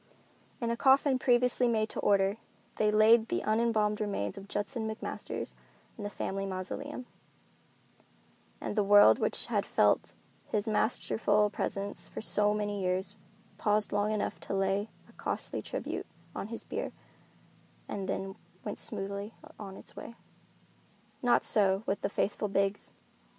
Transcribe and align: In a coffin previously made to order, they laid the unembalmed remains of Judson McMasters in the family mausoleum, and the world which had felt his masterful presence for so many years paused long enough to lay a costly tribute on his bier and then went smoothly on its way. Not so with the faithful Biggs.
In 0.59 0.71
a 0.71 0.75
coffin 0.75 1.19
previously 1.19 1.67
made 1.67 1.87
to 1.89 1.99
order, 1.99 2.37
they 2.77 2.89
laid 2.89 3.27
the 3.29 3.41
unembalmed 3.43 3.99
remains 4.01 4.35
of 4.35 4.47
Judson 4.47 4.89
McMasters 4.89 5.53
in 5.95 6.03
the 6.03 6.09
family 6.09 6.47
mausoleum, 6.47 7.05
and 8.59 8.75
the 8.75 8.81
world 8.83 9.19
which 9.19 9.45
had 9.45 9.63
felt 9.63 10.15
his 10.47 10.67
masterful 10.67 11.51
presence 11.51 12.07
for 12.07 12.19
so 12.19 12.51
many 12.51 12.81
years 12.81 13.15
paused 13.59 13.91
long 13.91 14.11
enough 14.11 14.39
to 14.39 14.55
lay 14.55 14.89
a 15.07 15.11
costly 15.13 15.61
tribute 15.61 16.07
on 16.35 16.47
his 16.47 16.63
bier 16.63 16.91
and 17.87 18.09
then 18.09 18.33
went 18.63 18.79
smoothly 18.79 19.35
on 19.59 19.77
its 19.77 19.95
way. 19.95 20.15
Not 21.21 21.43
so 21.45 21.83
with 21.85 22.01
the 22.01 22.09
faithful 22.09 22.47
Biggs. 22.47 22.91